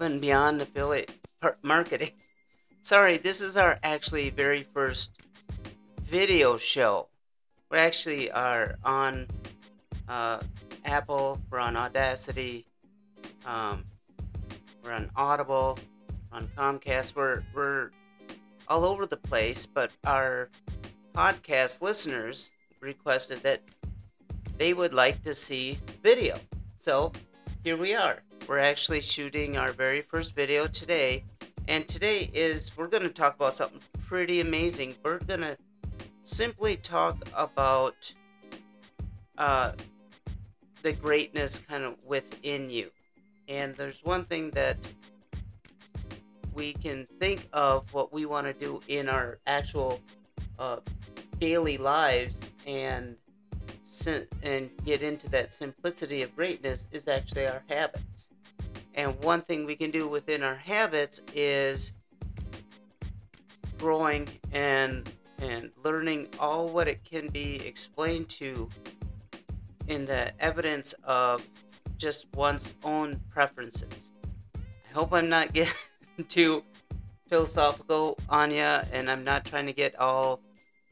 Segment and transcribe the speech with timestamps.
[0.00, 1.10] Above and Beyond Affiliate
[1.62, 2.12] Marketing.
[2.82, 5.10] Sorry, this is our actually very first
[6.00, 7.08] video show.
[7.70, 9.26] We actually are on
[10.08, 10.40] uh,
[10.86, 12.64] Apple, we're on Audacy,
[13.44, 13.84] um,
[14.82, 15.78] we're on Audible,
[16.32, 17.14] on Comcast.
[17.14, 17.90] We're we're
[18.68, 20.48] all over the place, but our
[21.14, 22.48] podcast listeners
[22.80, 23.60] requested that
[24.56, 26.38] they would like to see video.
[26.78, 27.12] So
[27.62, 28.22] here we are.
[28.50, 31.22] We're actually shooting our very first video today.
[31.68, 34.96] And today is, we're going to talk about something pretty amazing.
[35.04, 35.56] We're going to
[36.24, 38.12] simply talk about
[39.38, 39.74] uh,
[40.82, 42.90] the greatness kind of within you.
[43.46, 44.78] And there's one thing that
[46.52, 50.00] we can think of what we want to do in our actual
[50.58, 50.78] uh,
[51.38, 52.36] daily lives
[52.66, 53.14] and
[54.42, 58.29] and get into that simplicity of greatness is actually our habits.
[59.00, 61.92] And one thing we can do within our habits is
[63.78, 68.68] growing and and learning all what it can be explained to
[69.88, 71.48] in the evidence of
[71.96, 74.12] just one's own preferences.
[74.54, 75.72] I hope I'm not getting
[76.28, 76.62] too
[77.30, 80.42] philosophical on you, and I'm not trying to get all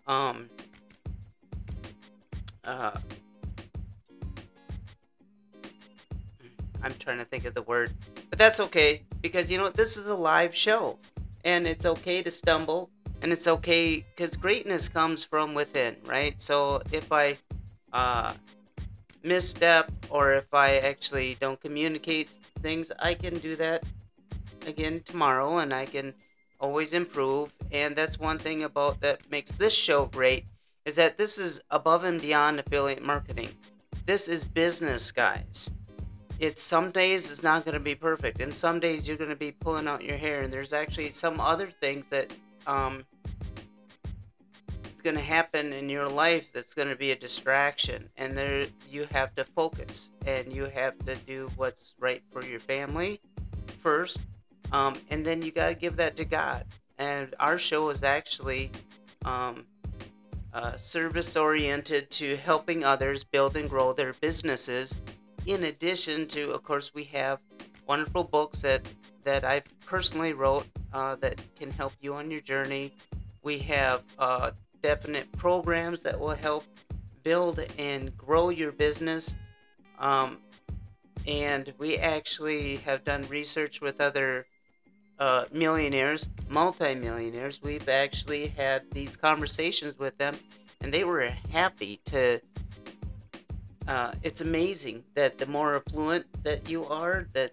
[0.06, 0.48] um,
[2.64, 2.98] uh,
[6.88, 7.92] I'm trying to think of the word,
[8.30, 10.96] but that's okay because you know this is a live show,
[11.44, 12.88] and it's okay to stumble,
[13.20, 16.40] and it's okay because greatness comes from within, right?
[16.40, 17.36] So if I
[17.92, 18.32] uh,
[19.22, 22.30] misstep or if I actually don't communicate
[22.62, 23.84] things, I can do that
[24.66, 26.14] again tomorrow, and I can
[26.58, 27.52] always improve.
[27.70, 30.46] And that's one thing about that makes this show great
[30.86, 33.50] is that this is above and beyond affiliate marketing.
[34.06, 35.70] This is business, guys.
[36.38, 39.36] It's some days it's not going to be perfect, and some days you're going to
[39.36, 42.32] be pulling out your hair, and there's actually some other things that
[42.66, 43.04] um,
[44.84, 48.66] it's going to happen in your life that's going to be a distraction, and there
[48.88, 53.20] you have to focus, and you have to do what's right for your family
[53.82, 54.20] first,
[54.70, 56.64] um, and then you got to give that to God.
[56.98, 58.70] And our show is actually
[59.24, 59.64] um,
[60.52, 64.94] uh, service oriented to helping others build and grow their businesses.
[65.48, 67.38] In addition to, of course, we have
[67.86, 68.82] wonderful books that
[69.24, 72.92] that I've personally wrote uh, that can help you on your journey.
[73.42, 74.50] We have uh,
[74.82, 76.64] definite programs that will help
[77.22, 79.34] build and grow your business.
[79.98, 80.36] Um,
[81.26, 84.44] and we actually have done research with other
[85.18, 87.62] uh, millionaires, multimillionaires.
[87.62, 90.36] We've actually had these conversations with them,
[90.82, 92.38] and they were happy to.
[93.88, 97.52] Uh, it's amazing that the more affluent that you are, that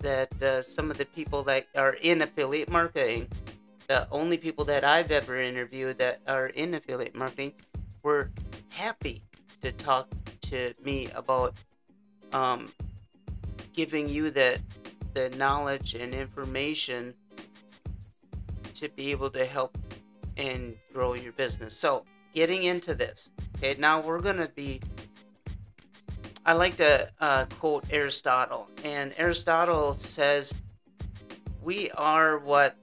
[0.00, 3.26] that uh, some of the people that are in affiliate marketing,
[3.88, 7.54] the only people that I've ever interviewed that are in affiliate marketing,
[8.02, 8.30] were
[8.68, 9.22] happy
[9.62, 10.06] to talk
[10.42, 11.54] to me about
[12.34, 12.70] um,
[13.72, 14.58] giving you that
[15.14, 17.14] the knowledge and information
[18.74, 19.78] to be able to help
[20.36, 21.74] and grow your business.
[21.74, 22.04] So,
[22.34, 24.82] getting into this, okay, now we're to be.
[26.46, 30.52] I like to uh, quote Aristotle, and Aristotle says,
[31.62, 32.76] We are what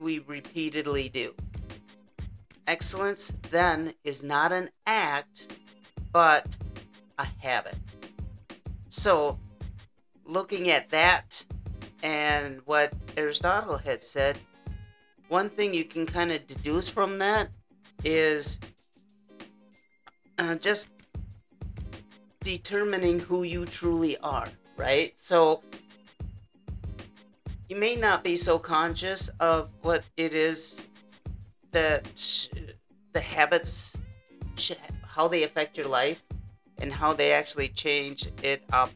[0.00, 1.32] we repeatedly do.
[2.66, 5.54] Excellence, then, is not an act,
[6.12, 6.56] but
[7.16, 7.76] a habit.
[8.90, 9.38] So,
[10.24, 11.44] looking at that
[12.02, 14.36] and what Aristotle had said,
[15.28, 17.50] one thing you can kind of deduce from that
[18.02, 18.58] is
[20.38, 20.88] uh, just
[22.46, 25.12] determining who you truly are, right?
[25.18, 25.64] So
[27.68, 30.84] you may not be so conscious of what it is
[31.72, 32.04] that
[33.12, 33.96] the habits,
[35.08, 36.22] how they affect your life,
[36.78, 38.92] and how they actually change it up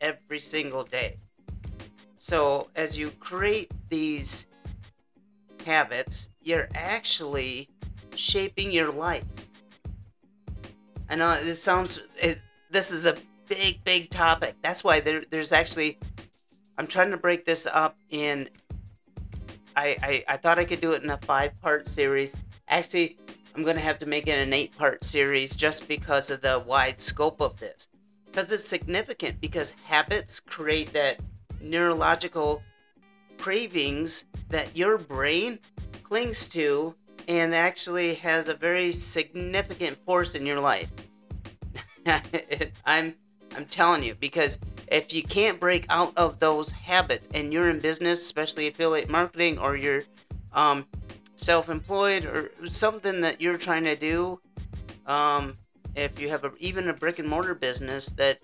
[0.00, 1.14] every single day.
[2.18, 4.48] So, as you create these
[5.64, 7.68] habits, you're actually
[8.16, 9.24] shaping your life.
[11.10, 12.38] I know this sounds, it,
[12.70, 13.16] this is a
[13.48, 14.54] big, big topic.
[14.62, 15.98] That's why there, there's actually,
[16.78, 18.48] I'm trying to break this up in,
[19.74, 22.36] I, I, I thought I could do it in a five part series.
[22.68, 23.18] Actually,
[23.56, 27.00] I'm to have to make it an eight part series just because of the wide
[27.00, 27.88] scope of this.
[28.26, 31.18] Because it's significant because habits create that
[31.60, 32.62] neurological
[33.36, 35.58] cravings that your brain
[36.04, 36.94] clings to
[37.30, 40.90] and actually has a very significant force in your life.
[42.84, 43.14] I'm
[43.56, 47.78] I'm telling you because if you can't break out of those habits and you're in
[47.78, 50.02] business, especially affiliate marketing, or you're
[50.52, 50.86] um,
[51.36, 54.40] self-employed or something that you're trying to do,
[55.06, 55.54] um,
[55.94, 58.38] if you have a, even a brick and mortar business, that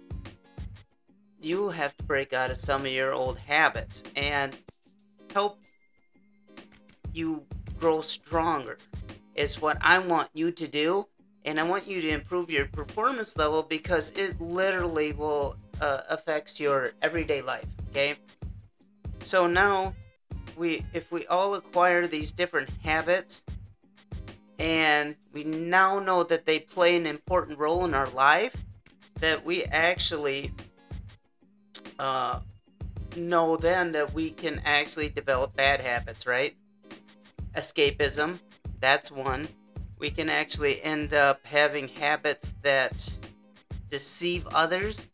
[1.41, 4.56] you have to break out of some of your old habits and
[5.32, 5.61] help
[7.12, 7.44] you
[7.78, 8.78] grow stronger.
[9.34, 11.06] Is what I want you to do
[11.44, 16.58] and I want you to improve your performance level because it literally will uh, affects
[16.58, 17.67] your everyday life.
[17.90, 18.17] Okay,
[19.25, 19.94] so now
[20.56, 23.43] we if we all acquire these different habits
[24.58, 28.56] and we now know that they play an important role in our life
[29.20, 30.52] that we actually
[31.99, 32.40] uh,
[33.17, 36.56] know then that we can actually develop bad habits right
[37.56, 38.38] escapism
[38.81, 39.49] that's one
[39.99, 43.11] we can actually end up having habits that
[43.88, 45.06] deceive others.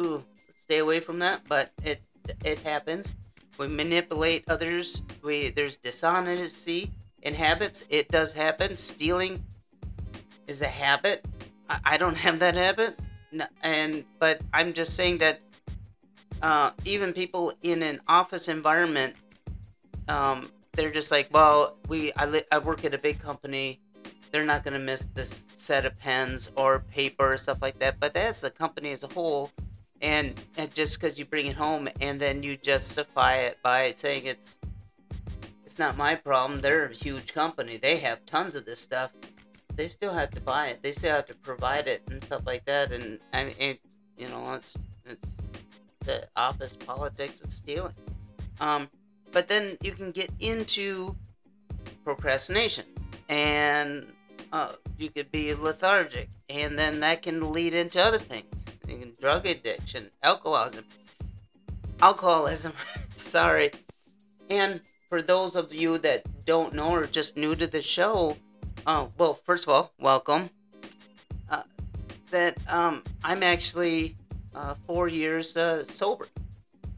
[0.00, 0.24] Ooh,
[0.60, 2.02] stay away from that, but it
[2.44, 3.14] it happens.
[3.58, 5.02] We manipulate others.
[5.22, 6.90] We there's dishonesty
[7.22, 7.84] in habits.
[7.90, 8.76] It does happen.
[8.76, 9.44] Stealing
[10.46, 11.24] is a habit.
[11.68, 12.98] I, I don't have that habit,
[13.62, 15.40] and but I'm just saying that
[16.42, 19.16] uh, even people in an office environment,
[20.08, 23.80] um, they're just like, well, we I, li- I work at a big company
[24.34, 28.00] they're not going to miss this set of pens or paper or stuff like that.
[28.00, 29.52] But that's the company as a whole.
[30.02, 34.26] And, and just because you bring it home and then you justify it by saying
[34.26, 34.58] it's
[35.64, 36.60] it's not my problem.
[36.60, 37.76] They're a huge company.
[37.76, 39.12] They have tons of this stuff.
[39.76, 40.82] They still have to buy it.
[40.82, 42.90] They still have to provide it and stuff like that.
[42.90, 43.78] And I mean,
[44.18, 44.76] you know, it's
[45.06, 45.30] it's
[46.00, 47.94] the office politics and stealing.
[48.58, 48.88] Um,
[49.34, 51.14] but then you can get into
[52.04, 52.86] procrastination
[53.28, 54.06] and
[54.52, 58.46] uh, you could be lethargic, and then that can lead into other things,
[59.18, 60.84] drug addiction, alcoholism,
[62.00, 62.72] alcoholism.
[63.16, 63.72] sorry.
[64.50, 68.36] And for those of you that don't know or just new to the show,
[68.86, 70.48] uh, well, first of all, welcome.
[71.50, 71.62] Uh,
[72.30, 74.16] that um, I'm actually
[74.54, 76.28] uh, four years uh, sober.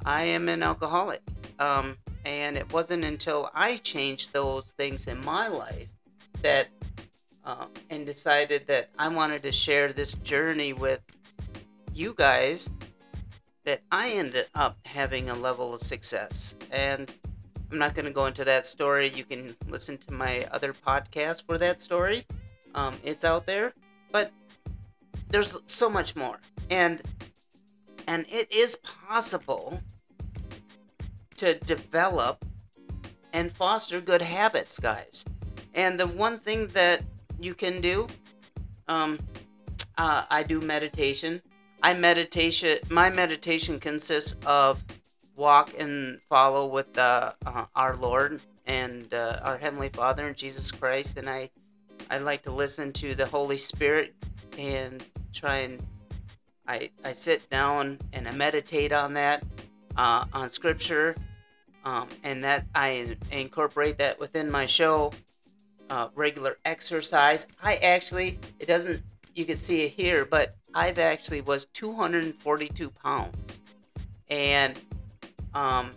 [0.04, 1.22] I am an alcoholic.
[1.58, 5.88] Um, and it wasn't until I changed those things in my life
[6.42, 6.66] that
[7.44, 11.00] um, and decided that I wanted to share this journey with
[11.94, 12.68] you guys
[13.64, 16.56] that I ended up having a level of success.
[16.72, 17.08] And
[17.70, 19.08] I'm not going to go into that story.
[19.08, 22.26] You can listen to my other podcast for that story.
[22.74, 23.72] Um, it's out there,
[24.10, 24.32] but
[25.30, 26.40] there's so much more,
[26.70, 27.00] and
[28.06, 28.76] and it is
[29.08, 29.80] possible
[31.36, 32.44] to develop
[33.32, 35.24] and foster good habits, guys.
[35.74, 37.02] And the one thing that
[37.40, 38.06] you can do.
[38.88, 39.18] Um,
[39.98, 41.42] uh, I do meditation.
[41.82, 42.78] I meditation.
[42.90, 44.82] My meditation consists of
[45.36, 50.70] walk and follow with uh, uh, our Lord and uh, our Heavenly Father and Jesus
[50.70, 51.50] Christ, and I
[52.10, 54.14] I like to listen to the Holy Spirit
[54.58, 55.80] and try and
[56.66, 59.44] I I sit down and I meditate on that
[59.96, 61.16] uh, on Scripture,
[61.84, 65.12] um, and that I incorporate that within my show
[65.90, 67.46] uh, regular exercise.
[67.62, 69.02] I actually, it doesn't,
[69.34, 73.36] you can see it here, but I've actually was 242 pounds.
[74.28, 74.78] And,
[75.54, 75.92] um,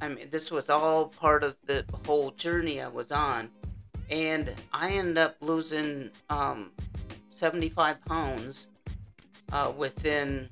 [0.00, 3.50] I mean, this was all part of the whole journey I was on.
[4.08, 6.70] And I ended up losing, um,
[7.30, 8.68] 75 pounds,
[9.52, 10.48] uh, within,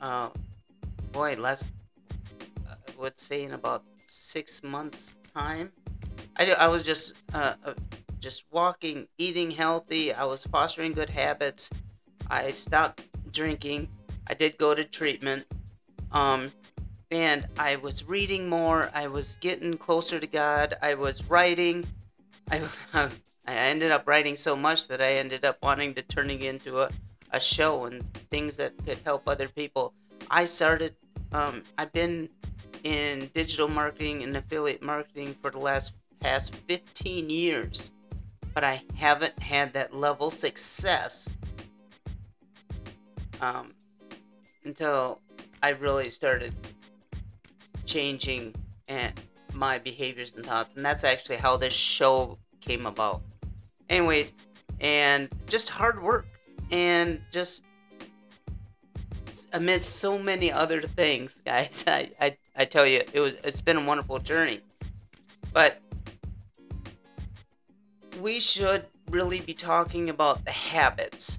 [0.00, 0.30] uh,
[1.12, 1.56] boy, uh,
[2.68, 5.72] I would say in about six months time.
[6.38, 7.74] I, I was just uh, uh,
[8.20, 10.12] just walking, eating healthy.
[10.12, 11.70] I was fostering good habits.
[12.28, 13.88] I stopped drinking.
[14.26, 15.46] I did go to treatment.
[16.12, 16.50] Um,
[17.10, 18.90] and I was reading more.
[18.94, 20.74] I was getting closer to God.
[20.82, 21.86] I was writing.
[22.50, 22.62] I,
[22.94, 23.08] I
[23.54, 26.90] ended up writing so much that I ended up wanting to turning into a,
[27.32, 29.94] a show and things that could help other people.
[30.30, 30.94] I started.
[31.32, 32.28] Um, I've been
[32.84, 37.90] in digital marketing and affiliate marketing for the last past 15 years,
[38.54, 41.34] but I haven't had that level success
[43.40, 43.72] um,
[44.64, 45.20] until
[45.62, 46.54] I really started
[47.84, 48.54] changing
[48.88, 53.22] and eh, my behaviors and thoughts, and that's actually how this show came about.
[53.88, 54.32] Anyways,
[54.80, 56.26] and just hard work
[56.70, 57.64] and just
[59.52, 61.84] amidst so many other things, guys.
[61.88, 64.60] I, I, I tell you, it was it's been a wonderful journey.
[65.52, 65.80] But
[68.20, 71.38] we should really be talking about the habits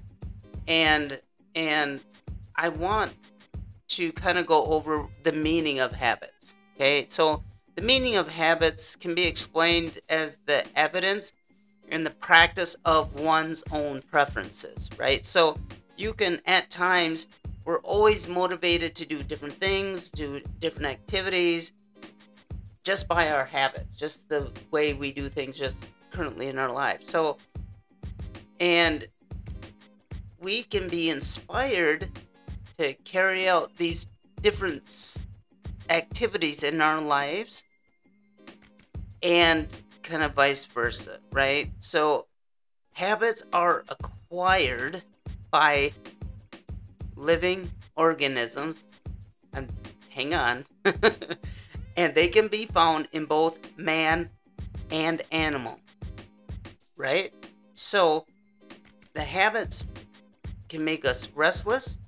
[0.66, 1.18] and
[1.54, 2.00] and
[2.56, 3.14] I want
[3.88, 6.54] to kind of go over the meaning of habits.
[6.76, 7.42] Okay, so
[7.74, 11.32] the meaning of habits can be explained as the evidence
[11.90, 15.24] and the practice of one's own preferences, right?
[15.24, 15.58] So
[15.96, 17.26] you can, at times,
[17.68, 21.72] we're always motivated to do different things, do different activities,
[22.82, 25.76] just by our habits, just the way we do things just
[26.10, 27.10] currently in our lives.
[27.10, 27.36] So,
[28.58, 29.06] and
[30.40, 32.08] we can be inspired
[32.78, 34.06] to carry out these
[34.40, 35.24] different
[35.90, 37.62] activities in our lives
[39.22, 39.68] and
[40.02, 41.70] kind of vice versa, right?
[41.80, 42.28] So
[42.94, 45.02] habits are acquired
[45.50, 45.92] by
[47.18, 48.86] living organisms.
[49.52, 49.70] And
[50.10, 50.64] hang on.
[51.96, 54.30] and they can be found in both man
[54.90, 55.80] and animal.
[56.96, 57.32] Right?
[57.74, 58.24] So
[59.14, 59.84] the habits
[60.68, 61.98] can make us restless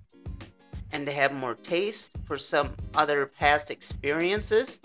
[0.92, 4.78] and to have more taste for some other past experiences.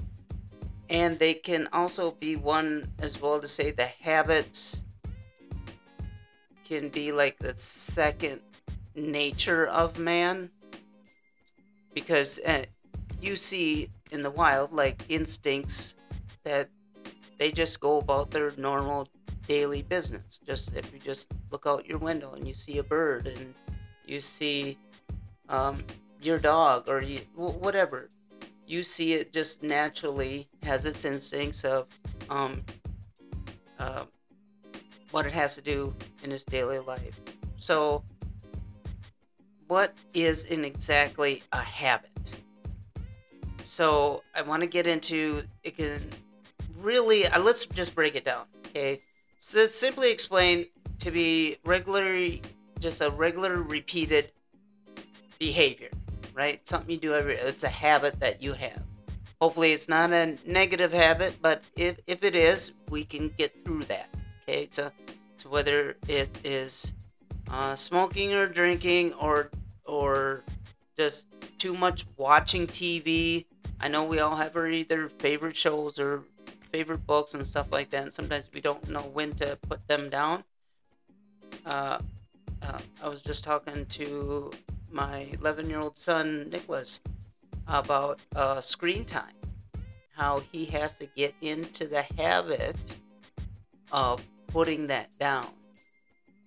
[0.90, 4.82] And they can also be one as well to say the habits
[6.64, 8.42] can be like the second
[8.96, 10.50] nature of man.
[11.94, 12.64] Because uh,
[13.22, 15.96] you see in the wild like instincts
[16.44, 16.70] that
[17.38, 19.08] they just go about their normal
[19.48, 20.40] daily business.
[20.46, 23.54] Just if you just look out your window and you see a bird and
[24.06, 24.78] you see
[25.50, 25.84] um,
[26.22, 28.10] your dog or you, whatever,
[28.68, 31.88] you see it just naturally has its instincts of
[32.30, 32.64] um,
[33.80, 34.06] uh,
[35.12, 37.20] what it has to do in its daily life.
[37.58, 38.04] So,
[39.68, 42.12] what is in exactly a habit?
[43.64, 45.78] So, I want to get into it.
[45.78, 46.02] Can
[46.80, 48.46] really uh, let's just break it down.
[48.68, 49.00] Okay,
[49.40, 50.68] so simply explain
[51.00, 52.42] to be regularly
[52.80, 54.32] just a regular repeated
[55.40, 55.90] behavior,
[56.34, 56.66] right?
[56.68, 58.84] Something you do every it's a habit that you have.
[59.42, 63.84] Hopefully it's not a negative habit, but if, if it is, we can get through
[63.86, 64.08] that.
[64.44, 64.92] Okay, so,
[65.38, 66.94] so whether it is
[67.50, 69.50] uh, smoking or drinking or
[69.86, 70.44] or
[70.98, 71.28] just
[71.60, 73.46] too much watching TV.
[73.80, 76.24] I know we all have our either favorite shows or
[76.72, 80.10] favorite books and stuff like that, and sometimes we don't know when to put them
[80.10, 80.44] down.
[81.66, 82.00] Uh,
[82.62, 84.52] uh, I was just talking to
[84.90, 87.00] my 11 year old son, Nicholas,
[87.68, 89.34] about uh, screen time.
[90.16, 92.76] How he has to get into the habit
[93.92, 95.50] of putting that down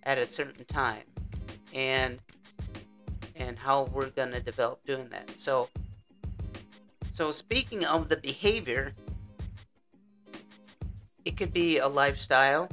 [0.02, 1.04] at a certain time.
[1.74, 2.18] And
[3.36, 5.38] and how we're going to develop doing that.
[5.38, 5.68] So
[7.12, 8.94] so speaking of the behavior,
[11.24, 12.68] it could be a lifestyle.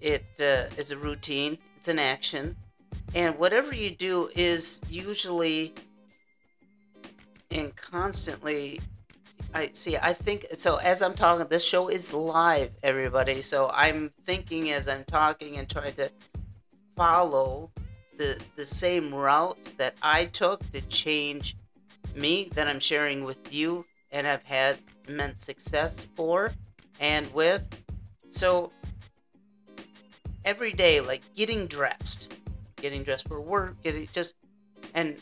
[0.00, 2.56] It uh, is a routine it's an action.
[3.14, 5.72] And whatever you do is usually
[7.52, 8.80] and constantly
[9.54, 14.10] I see I think so as I'm talking this show is live everybody so I'm
[14.24, 16.10] thinking as I'm talking and trying to
[16.96, 17.70] follow
[18.18, 21.56] the the same routes that I took to change
[22.14, 26.52] me that I'm sharing with you and I've had immense success for
[26.98, 27.64] and with
[28.30, 28.70] so
[30.46, 32.34] every day, like getting dressed,
[32.76, 34.34] getting dressed for work, getting just,
[34.94, 35.16] and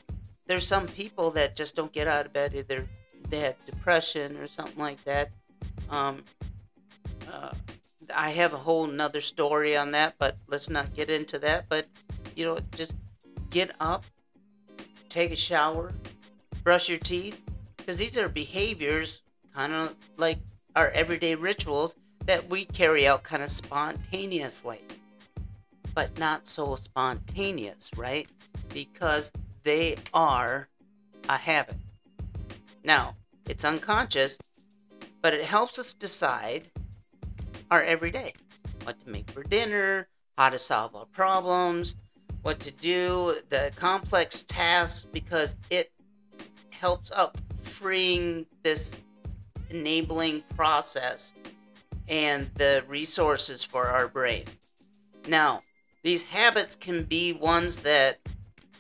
[0.46, 2.88] there's some people that just don't get out of bed either
[3.30, 5.30] they have depression or something like that.
[5.90, 6.22] Um,
[7.32, 7.52] uh,
[8.14, 11.66] I have a whole nother story on that, but let's not get into that.
[11.68, 11.86] But
[12.34, 12.94] you know, just
[13.50, 14.04] get up,
[15.08, 15.92] take a shower,
[16.62, 17.40] brush your teeth,
[17.76, 19.22] because these are behaviors
[19.54, 20.38] kind of like
[20.74, 24.80] our everyday rituals that we carry out kind of spontaneously
[25.94, 28.28] but not so spontaneous, right?
[28.72, 29.30] Because
[29.62, 30.68] they are
[31.28, 31.76] a habit.
[32.82, 33.14] Now,
[33.48, 34.36] it's unconscious,
[35.22, 36.70] but it helps us decide
[37.70, 38.32] our everyday
[38.84, 41.96] what to make for dinner, how to solve our problems,
[42.42, 45.90] what to do, the complex tasks, because it
[46.70, 48.96] helps up freeing this
[49.70, 51.34] enabling process
[52.08, 54.44] and the resources for our brain.
[55.26, 55.62] Now,
[56.02, 58.18] these habits can be ones that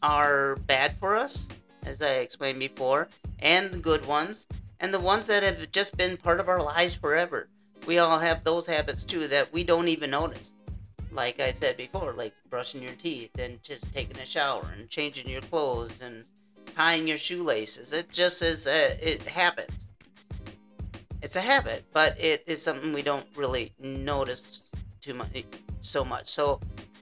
[0.02, 1.48] are bad for us,
[1.86, 4.46] as I explained before, and the good ones,
[4.80, 7.48] and the ones that have just been part of our lives forever.
[7.86, 10.54] We all have those habits too that we don't even notice.
[11.12, 15.28] Like I said before, like brushing your teeth and just taking a shower and changing
[15.28, 16.24] your clothes and
[16.74, 17.92] tying your shoelaces.
[17.92, 19.86] It just is, a, it happens.
[21.22, 24.62] It's a habit, but it is something we don't really notice
[25.00, 25.44] too much,
[25.80, 26.28] so much.
[26.28, 26.60] So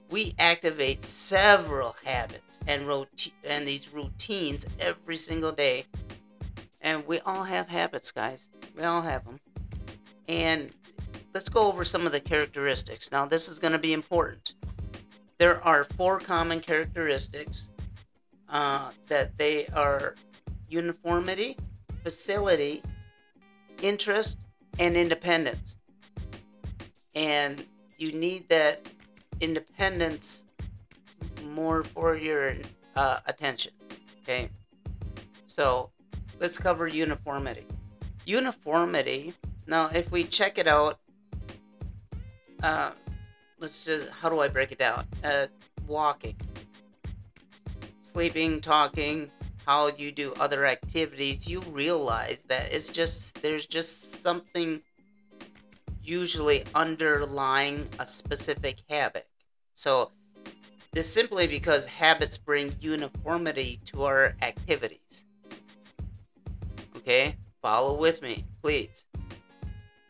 [0.09, 5.85] we activate several habits and roti- and these routines every single day.
[6.81, 8.47] And we all have habits, guys.
[8.77, 9.39] We all have them.
[10.27, 10.73] And
[11.33, 13.11] let's go over some of the characteristics.
[13.11, 14.53] Now, this is going to be important.
[15.37, 17.67] There are four common characteristics
[18.49, 20.15] uh, that they are
[20.69, 21.57] uniformity,
[22.03, 22.81] facility,
[23.81, 24.37] interest,
[24.79, 25.77] and independence.
[27.15, 27.65] And
[27.97, 28.87] you need that
[29.41, 30.43] independence
[31.43, 32.55] more for your
[32.95, 33.73] uh, attention.
[34.21, 34.49] Okay,
[35.47, 35.91] so
[36.39, 37.65] let's cover uniformity.
[38.25, 39.33] Uniformity.
[39.67, 40.99] Now, if we check it out,
[42.61, 42.91] uh,
[43.59, 45.05] let's just how do I break it down?
[45.23, 45.47] Uh,
[45.87, 46.35] walking,
[48.01, 49.31] sleeping, talking,
[49.65, 54.81] how you do other activities, you realize that it's just there's just something
[56.03, 59.27] usually underlying a specific habit.
[59.75, 60.11] So,
[60.91, 65.25] this simply because habits bring uniformity to our activities.
[66.97, 69.05] Okay, follow with me, please.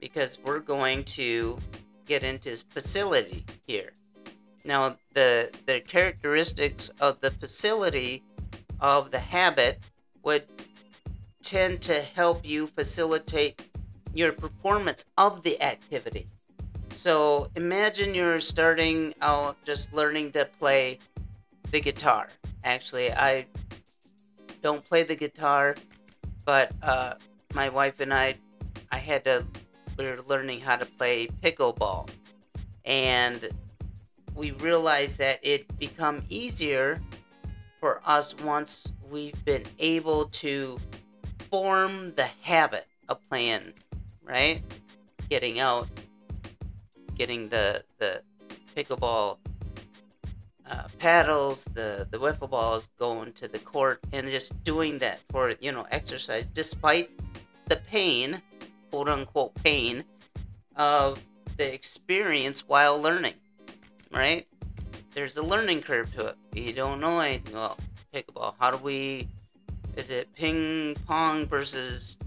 [0.03, 1.57] Because we're going to
[2.05, 3.93] get into facility here.
[4.65, 8.21] Now, the, the characteristics of the facility
[8.81, 9.79] of the habit
[10.23, 10.43] would
[11.41, 13.65] tend to help you facilitate
[14.13, 16.27] your performance of the activity.
[16.89, 20.99] So imagine you're starting out just learning to play
[21.71, 22.27] the guitar.
[22.65, 23.45] Actually, I
[24.61, 25.75] don't play the guitar,
[26.43, 27.13] but uh,
[27.53, 28.35] my wife and I,
[28.91, 29.45] I had to,
[29.97, 32.09] were learning how to play pickleball.
[32.85, 33.49] And
[34.35, 37.01] we realized that it become easier
[37.79, 40.79] for us once we've been able to
[41.51, 43.73] form the habit of playing,
[44.23, 44.63] right?
[45.29, 45.87] Getting out,
[47.15, 48.21] getting the the
[48.75, 49.37] pickleball
[50.65, 55.53] uh, paddles, the the wiffle balls, going to the court, and just doing that for
[55.59, 57.11] you know exercise, despite
[57.67, 58.41] the pain,
[58.93, 60.03] quote unquote pain,
[60.75, 61.19] of
[61.57, 63.33] the experience while learning,
[64.11, 64.45] right?
[65.15, 66.35] There's a learning curve to it.
[66.53, 67.79] You don't know anything about
[68.13, 68.53] pickleball.
[68.59, 69.27] How do we?
[69.95, 72.19] Is it ping pong versus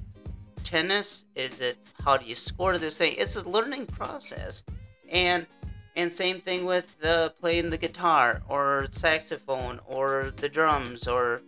[0.64, 1.26] tennis?
[1.37, 3.14] Is it how do you score this thing?
[3.16, 4.64] It's a learning process,
[5.09, 5.46] and
[5.94, 11.42] and same thing with the playing the guitar or saxophone or the drums or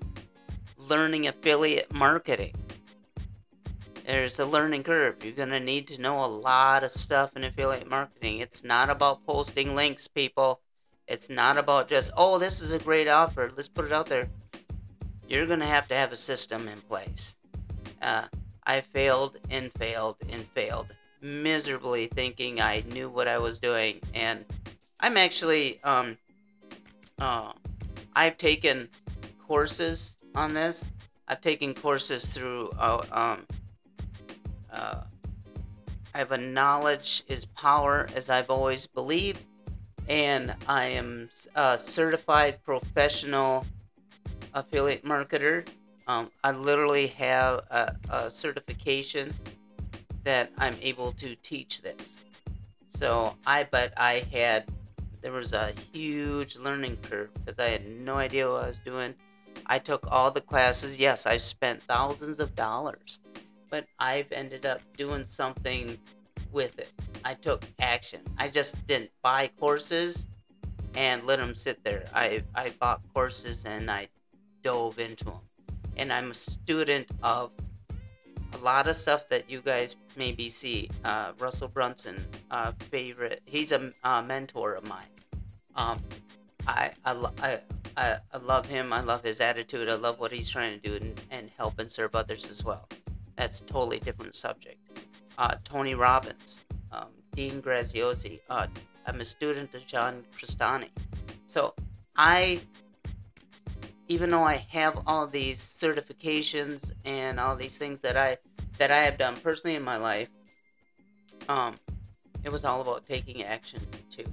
[0.76, 2.54] learning affiliate marketing.
[4.08, 5.22] There's a learning curve.
[5.22, 8.38] You're gonna need to know a lot of stuff in affiliate marketing.
[8.38, 10.62] It's not about posting links, people.
[11.06, 13.52] It's not about just, oh, this is a great offer.
[13.54, 14.30] Let's put it out there.
[15.28, 17.36] You're going to have to have a system in place.
[18.00, 18.24] Uh,
[18.64, 20.86] I failed and failed and failed
[21.20, 24.00] miserably thinking I knew what I was doing.
[24.14, 24.46] And
[25.00, 26.16] I'm actually, um,
[27.18, 27.52] uh,
[28.16, 28.88] I've taken
[29.46, 30.82] courses on this.
[31.28, 33.46] I've taken courses through, uh, um,
[34.72, 35.02] uh,
[36.14, 39.42] I have a knowledge is power, as I've always believed
[40.08, 43.66] and I am a certified professional
[44.54, 45.68] affiliate marketer.
[46.06, 49.34] Um, I literally have a, a, certification
[50.24, 52.16] that I'm able to teach this.
[52.88, 54.64] So I, but I had,
[55.20, 59.14] there was a huge learning curve because I had no idea what I was doing.
[59.66, 60.98] I took all the classes.
[60.98, 63.18] Yes, I've spent thousands of dollars,
[63.70, 65.98] but I've ended up doing something
[66.52, 66.92] with it.
[67.24, 68.20] I took action.
[68.38, 70.26] I just didn't buy courses
[70.94, 72.06] and let them sit there.
[72.14, 74.08] I, I bought courses and I
[74.62, 75.40] dove into them.
[75.96, 77.50] And I'm a student of
[78.54, 80.90] a lot of stuff that you guys maybe see.
[81.04, 83.42] Uh, Russell Brunson, uh, favorite.
[83.44, 85.06] He's a, a, mentor of mine.
[85.74, 86.00] Um,
[86.66, 87.30] I, I,
[87.96, 88.92] I, I, love him.
[88.92, 89.88] I love his attitude.
[89.88, 92.88] I love what he's trying to do and, and help and serve others as well.
[93.38, 94.78] That's a totally different subject
[95.38, 96.58] uh, Tony Robbins,
[96.92, 98.40] um, Dean Graziosi.
[98.50, 98.66] Uh,
[99.06, 100.88] I'm a student of John Crestani.
[101.46, 101.74] So
[102.16, 102.60] I,
[104.08, 108.38] even though I have all these certifications and all these things that I
[108.76, 110.28] that I have done personally in my life,
[111.48, 111.78] um,
[112.44, 114.26] it was all about taking action too.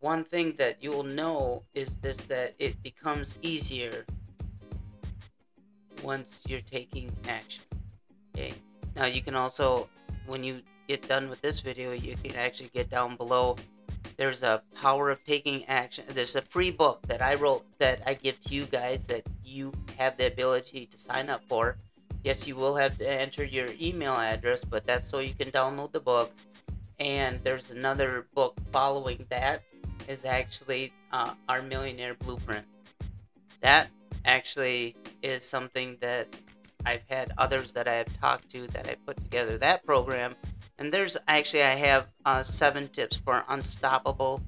[0.00, 4.04] One thing that you will know is this that it becomes easier
[6.02, 7.62] once you're taking action.
[8.34, 8.52] Okay
[8.96, 9.88] now you can also,
[10.26, 13.56] when you get done with this video, you can actually get down below.
[14.16, 16.04] There's a power of taking action.
[16.08, 19.72] There's a free book that I wrote that I give to you guys that you
[19.96, 21.76] have the ability to sign up for.
[22.22, 25.92] Yes, you will have to enter your email address, but that's so you can download
[25.92, 26.32] the book.
[27.00, 29.62] And there's another book following that
[30.06, 32.64] is actually uh, our millionaire blueprint.
[33.60, 33.88] That
[34.24, 36.28] actually is something that
[36.86, 40.34] I've had others that I have talked to that I put together that program.
[40.78, 44.42] And there's actually, I have uh, seven tips for unstoppable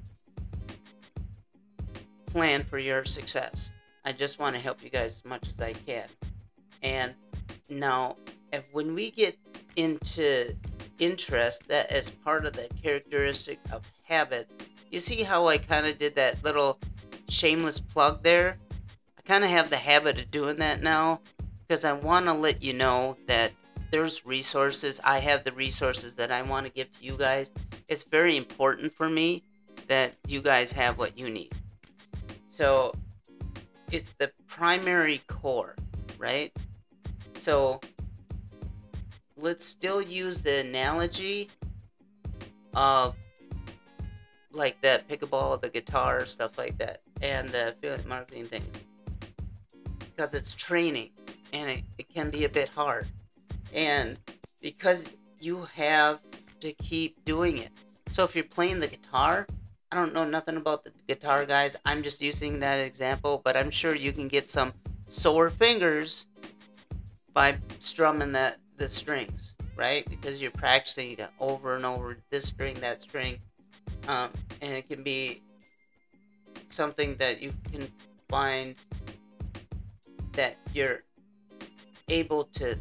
[2.25, 3.71] plan for your success.
[4.05, 6.07] I just want to help you guys as much as I can.
[6.83, 7.13] And
[7.69, 8.17] now,
[8.53, 9.37] if when we get
[9.75, 10.55] into
[10.99, 14.55] interest, that is part of the characteristic of habits.
[14.91, 16.79] You see how I kind of did that little
[17.29, 18.57] shameless plug there?
[19.17, 21.21] I kind of have the habit of doing that now
[21.67, 23.51] because I want to let you know that
[23.91, 25.01] there's resources.
[25.03, 27.51] I have the resources that I want to give to you guys.
[27.87, 29.43] It's very important for me
[29.87, 31.53] that you guys have what you need.
[32.49, 32.93] So
[33.91, 35.75] it's the primary core,
[36.17, 36.51] right?
[37.39, 37.79] So
[39.37, 41.49] let's still use the analogy
[42.73, 43.15] of
[44.51, 48.63] like that pickleball, the guitar, stuff like that, and the affiliate marketing thing.
[49.99, 51.11] Because it's training
[51.53, 53.07] and it, it can be a bit hard.
[53.73, 54.17] And
[54.61, 56.19] because you have
[56.61, 57.71] to keep doing it.
[58.11, 59.47] So if you're playing the guitar,
[59.91, 61.75] I don't know nothing about the guitar guys.
[61.85, 64.73] I'm just using that example, but I'm sure you can get some
[65.07, 66.25] sore fingers
[67.33, 70.07] by strumming that the strings, right?
[70.09, 73.39] Because you're practicing over and over this string, that string,
[74.07, 74.29] um,
[74.61, 75.41] and it can be
[76.69, 77.87] something that you can
[78.27, 78.75] find
[80.33, 81.03] that you're
[82.09, 82.77] able to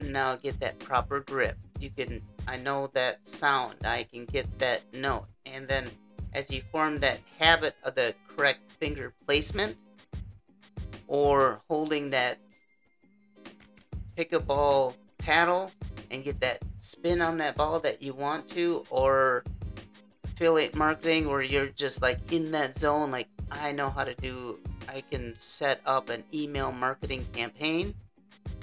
[0.00, 1.56] now get that proper grip.
[1.78, 5.86] You can, I know that sound, I can get that note, and then
[6.32, 9.76] as you form that habit of the correct finger placement
[11.06, 12.38] or holding that
[14.16, 15.70] pickleball paddle
[16.10, 19.44] and get that spin on that ball that you want to or
[20.24, 24.58] affiliate marketing where you're just like in that zone like I know how to do
[24.88, 27.94] I can set up an email marketing campaign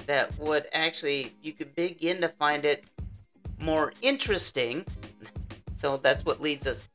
[0.08, 2.86] that would actually you could begin to find it
[3.60, 4.86] more interesting
[5.72, 6.86] so that's what leads us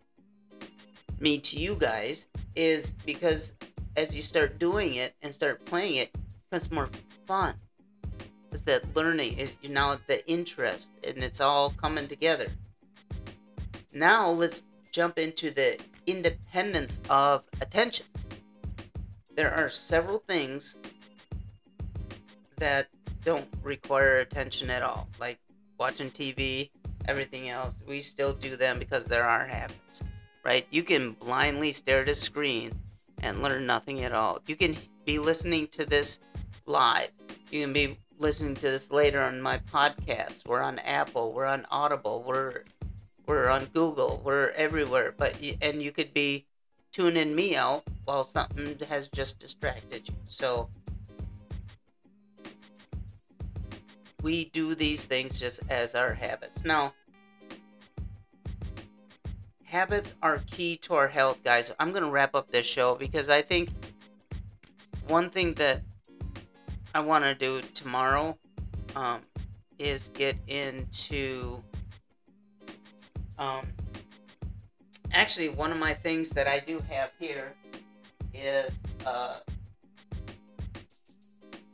[1.20, 3.54] me to you guys is because
[3.96, 6.14] as you start doing it and start playing it,
[6.52, 6.90] it's more
[7.26, 7.54] fun.
[8.52, 12.46] It's that learning, it, you know, the interest, and it's all coming together.
[13.94, 18.06] Now let's jump into the independence of attention.
[19.34, 20.76] There are several things
[22.56, 22.88] that
[23.26, 25.38] don't require attention at all, like
[25.78, 26.70] watching TV,
[27.06, 27.74] everything else.
[27.86, 30.02] We still do them because they're our habits
[30.46, 30.64] right?
[30.70, 32.72] You can blindly stare at a screen
[33.20, 34.40] and learn nothing at all.
[34.46, 36.20] You can be listening to this
[36.66, 37.10] live.
[37.50, 40.46] You can be listening to this later on my podcast.
[40.46, 41.32] We're on Apple.
[41.32, 42.22] We're on Audible.
[42.24, 42.62] We're
[43.26, 44.22] we're on Google.
[44.24, 45.12] We're everywhere.
[45.18, 46.46] But and you could be
[46.92, 50.14] tuning me out while something has just distracted you.
[50.28, 50.68] So
[54.26, 56.64] we do these things just as our habits.
[56.64, 56.94] Now,
[59.62, 61.72] habits are key to our health, guys.
[61.78, 63.68] I'm going to wrap up this show because I think
[65.06, 65.82] one thing that
[66.92, 68.36] I want to do tomorrow
[68.96, 69.20] um,
[69.78, 71.62] is get into.
[73.38, 73.68] Um,
[75.12, 77.54] actually, one of my things that I do have here
[78.34, 78.72] is.
[79.06, 79.36] Uh,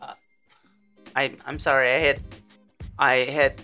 [0.03, 0.12] uh,
[1.17, 2.21] I, I'm sorry, I had.
[2.98, 3.61] I had.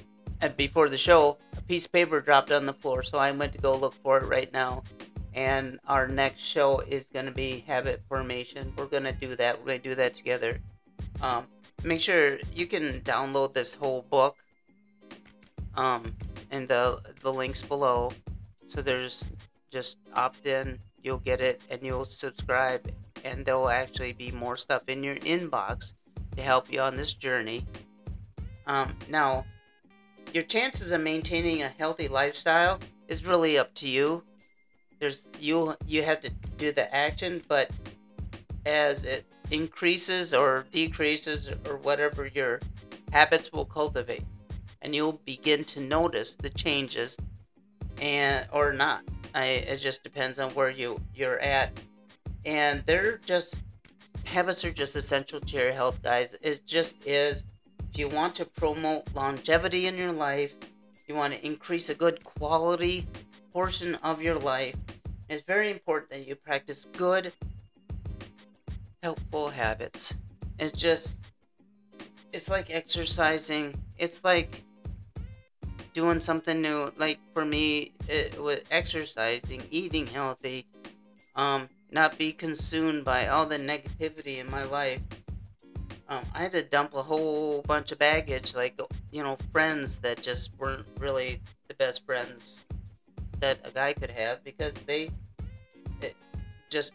[0.56, 3.58] Before the show, a piece of paper dropped on the floor, so I went to
[3.58, 4.84] go look for it right now.
[5.34, 8.72] And our next show is going to be habit formation.
[8.76, 9.58] We're going to do that.
[9.58, 10.60] We're going to do that together.
[11.20, 11.46] Um,
[11.82, 14.36] make sure you can download this whole book
[15.76, 16.14] um,
[16.52, 18.12] and the, the links below.
[18.68, 19.24] So there's
[19.72, 22.92] just opt in, you'll get it, and you'll subscribe,
[23.24, 25.94] and there'll actually be more stuff in your inbox
[26.36, 27.66] to help you on this journey.
[28.68, 29.44] Um, now,
[30.32, 32.78] your chances of maintaining a healthy lifestyle
[33.08, 34.22] is really up to you.
[35.00, 37.70] There's you you have to do the action, but
[38.66, 42.60] as it increases or decreases or whatever your
[43.12, 44.24] habits will cultivate
[44.82, 47.16] and you'll begin to notice the changes
[48.00, 49.02] and or not.
[49.34, 51.72] I, it just depends on where you you're at.
[52.44, 53.60] And they're just
[54.24, 56.36] habits are just essential to your health guys.
[56.42, 57.44] It just is
[57.90, 60.52] if you want to promote longevity in your life,
[61.08, 63.06] you want to increase a good quality
[63.52, 64.76] portion of your life,
[65.28, 67.32] it's very important that you practice good,
[69.02, 70.14] helpful habits.
[70.58, 71.18] It's just,
[72.32, 73.74] it's like exercising.
[73.96, 74.62] It's like
[75.94, 76.92] doing something new.
[76.98, 80.66] Like for me, it was exercising, eating healthy,
[81.36, 85.00] um, not be consumed by all the negativity in my life.
[86.08, 90.22] Um, I had to dump a whole bunch of baggage, like you know, friends that
[90.22, 92.64] just weren't really the best friends
[93.40, 95.10] that a guy could have because they
[96.70, 96.92] just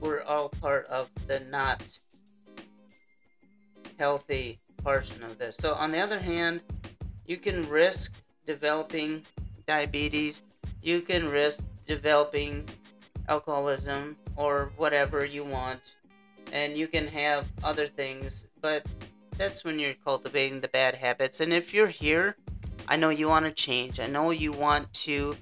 [0.00, 1.82] were all part of the not
[3.98, 5.56] healthy portion of this.
[5.56, 6.60] So, on the other hand,
[7.26, 8.12] you can risk
[8.46, 9.24] developing
[9.66, 10.42] diabetes,
[10.82, 12.68] you can risk developing
[13.28, 15.80] alcoholism or whatever you want,
[16.52, 18.86] and you can have other things, but
[19.36, 21.40] that's when you're cultivating the bad habits.
[21.40, 22.36] And if you're here,
[22.88, 25.36] I know you want to change, I know you want to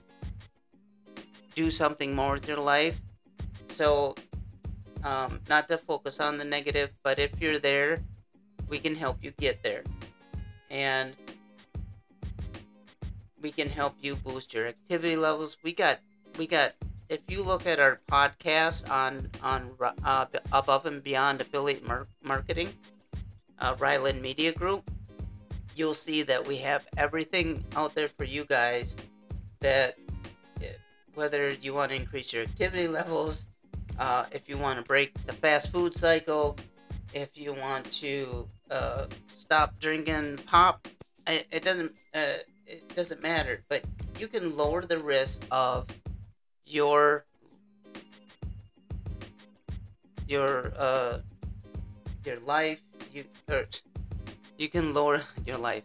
[1.55, 3.01] do something more with your life.
[3.69, 4.15] So,
[5.03, 8.01] um, not to focus on the negative, but if you're there,
[8.69, 9.83] we can help you get there.
[10.71, 11.15] And
[13.41, 15.57] we can help you boost your activity levels.
[15.63, 15.99] We got,
[16.39, 16.73] we got.
[17.09, 19.71] If you look at our podcast on on
[20.05, 22.73] uh, above and beyond affiliate mar- marketing,
[23.59, 24.91] uh, Ryland Media Group,
[25.77, 28.97] you'll see that we have everything out there for you guys.
[29.61, 29.97] That
[31.15, 33.47] whether you want to increase your activity levels,
[33.99, 36.57] uh, if you want to break the fast food cycle,
[37.15, 40.87] if you want to uh, stop drinking pop,
[41.27, 43.63] it, it doesn't uh, it doesn't matter.
[43.69, 43.85] But
[44.19, 45.87] you can lower the risk of
[46.67, 47.25] your
[50.29, 51.19] your uh
[52.25, 52.81] your life.
[53.13, 53.65] You or
[54.59, 55.85] you can lower your life.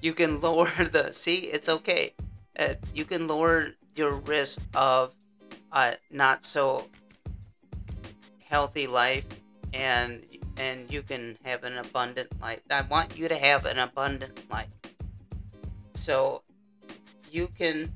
[0.00, 1.52] You can lower the see.
[1.52, 2.14] It's okay.
[2.58, 5.12] Uh, you can lower your risk of
[5.70, 6.88] uh, not so
[8.44, 9.24] healthy life
[9.72, 10.20] and
[10.58, 12.60] and you can have an abundant life.
[12.70, 14.68] I want you to have an abundant life.
[15.94, 16.42] So
[17.30, 17.90] you can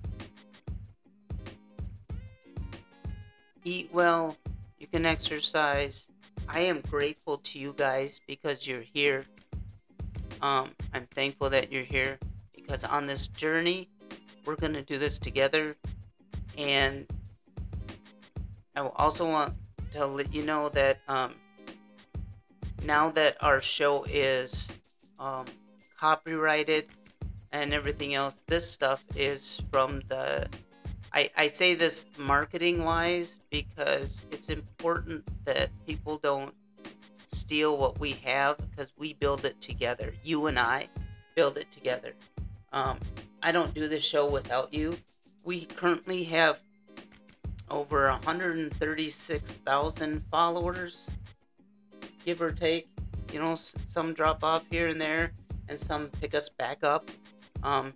[3.67, 4.37] eat well,
[4.79, 6.07] you can exercise.
[6.49, 9.25] I am grateful to you guys because you're here.
[10.41, 12.19] Um, I'm thankful that you're here
[12.55, 13.89] because on this journey,
[14.45, 15.77] we're going to do this together.
[16.57, 17.07] And
[18.77, 19.55] I also want
[19.93, 21.35] to let you know that um,
[22.85, 24.69] now that our show is
[25.19, 25.47] um,
[25.99, 26.87] copyrighted
[27.51, 30.47] and everything else, this stuff is from the.
[31.17, 36.53] I, I say this marketing wise because it's important that people don't
[37.29, 40.13] steal what we have because we build it together.
[40.23, 40.91] You and I
[41.35, 42.13] build it together.
[42.71, 42.99] Um,
[43.43, 44.99] I don't do this show without you.
[45.43, 46.59] We currently have
[47.71, 51.07] over 136,000 followers,
[52.27, 52.89] give or take.
[53.33, 55.33] You know, some drop off here and there,
[55.71, 57.11] and some pick us back up.
[57.63, 57.95] Um,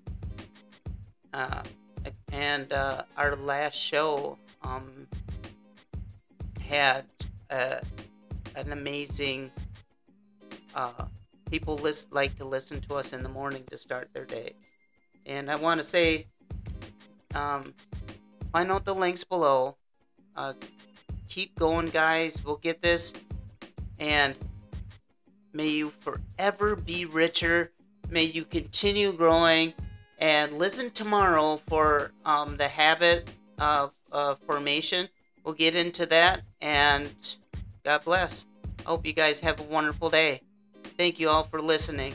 [1.35, 1.63] uh,
[2.33, 5.07] and uh, our last show um,
[6.61, 7.05] had
[7.51, 7.77] uh,
[8.57, 9.51] an amazing.
[10.75, 11.07] Uh,
[11.51, 14.55] people list, like to listen to us in the morning to start their day.
[15.27, 16.27] And I want to say,
[17.35, 17.75] um,
[18.53, 19.77] find out the links below.
[20.37, 20.55] Uh,
[21.29, 22.43] keep going, guys.
[22.45, 23.13] We'll get this.
[23.99, 24.35] And
[25.53, 27.73] may you forever be richer.
[28.09, 29.75] May you continue growing.
[30.21, 33.29] And listen tomorrow for um, the habit
[33.59, 35.09] of uh, formation.
[35.45, 36.43] We'll get into that.
[36.61, 37.11] And
[37.85, 38.47] God bless.
[38.81, 40.43] I hope you guys have a wonderful day.
[40.99, 42.15] Thank you all for listening.